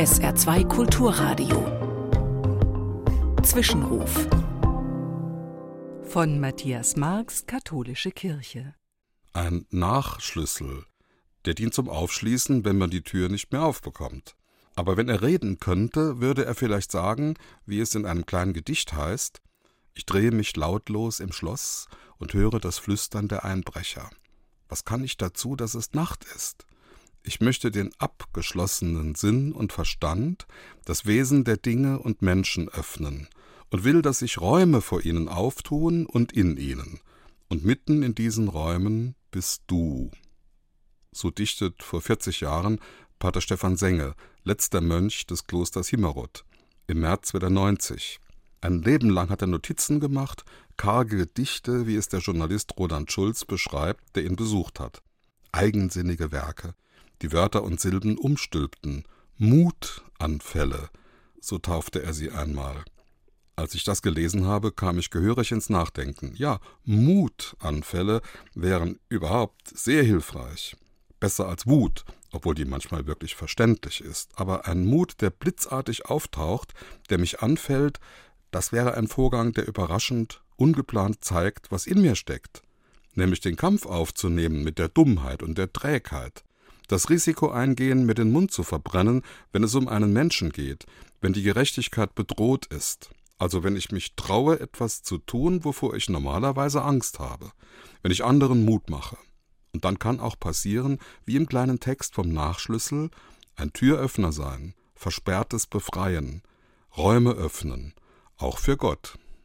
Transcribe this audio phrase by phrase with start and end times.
[0.00, 1.60] SR2 Kulturradio.
[3.42, 4.26] Zwischenruf.
[6.04, 8.74] Von Matthias Marx, Katholische Kirche.
[9.34, 10.86] Ein Nachschlüssel,
[11.44, 14.36] der dient zum Aufschließen, wenn man die Tür nicht mehr aufbekommt.
[14.74, 17.34] Aber wenn er reden könnte, würde er vielleicht sagen,
[17.66, 19.42] wie es in einem kleinen Gedicht heißt,
[19.92, 24.08] ich drehe mich lautlos im Schloss und höre das Flüstern der Einbrecher.
[24.66, 26.64] Was kann ich dazu, dass es Nacht ist?
[27.22, 30.46] Ich möchte den abgeschlossenen Sinn und Verstand,
[30.84, 33.28] das Wesen der Dinge und Menschen öffnen
[33.70, 37.00] und will, dass sich Räume vor ihnen auftun und in ihnen.
[37.48, 40.10] Und mitten in diesen Räumen bist du.
[41.12, 42.80] So dichtet vor 40 Jahren
[43.18, 46.44] Pater Stefan Senge, letzter Mönch des Klosters Himmerod.
[46.86, 48.18] Im März wird er 90.
[48.62, 50.44] Ein Leben lang hat er Notizen gemacht,
[50.76, 55.02] karge Gedichte, wie es der Journalist Roland Schulz beschreibt, der ihn besucht hat.
[55.52, 56.74] Eigensinnige Werke,
[57.22, 59.04] die Wörter und Silben umstülpten.
[59.36, 60.90] Mutanfälle,
[61.40, 62.84] so taufte er sie einmal.
[63.56, 66.34] Als ich das gelesen habe, kam ich gehörig ins Nachdenken.
[66.34, 68.22] Ja, Mutanfälle
[68.54, 70.76] wären überhaupt sehr hilfreich.
[71.18, 74.30] Besser als Wut, obwohl die manchmal wirklich verständlich ist.
[74.36, 76.72] Aber ein Mut, der blitzartig auftaucht,
[77.10, 78.00] der mich anfällt,
[78.50, 82.62] das wäre ein Vorgang, der überraschend, ungeplant zeigt, was in mir steckt.
[83.20, 86.42] Nämlich den Kampf aufzunehmen mit der Dummheit und der Trägheit.
[86.88, 89.20] Das Risiko eingehen, mir den Mund zu verbrennen,
[89.52, 90.86] wenn es um einen Menschen geht,
[91.20, 93.10] wenn die Gerechtigkeit bedroht ist.
[93.36, 97.52] Also wenn ich mich traue, etwas zu tun, wovor ich normalerweise Angst habe.
[98.00, 99.18] Wenn ich anderen Mut mache.
[99.74, 103.10] Und dann kann auch passieren, wie im kleinen Text vom Nachschlüssel,
[103.54, 106.40] ein Türöffner sein, Versperrtes befreien,
[106.96, 107.92] Räume öffnen,
[108.38, 109.18] auch für Gott.